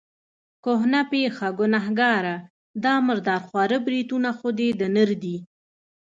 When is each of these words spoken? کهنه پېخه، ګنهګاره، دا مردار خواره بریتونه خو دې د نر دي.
کهنه 0.63 1.01
پېخه، 1.11 1.47
ګنهګاره، 1.59 2.35
دا 2.83 2.93
مردار 3.07 3.41
خواره 3.47 3.77
بریتونه 3.85 4.29
خو 4.37 4.47
دې 4.57 4.69
د 4.79 4.81
نر 4.95 5.09
دي. 5.23 5.37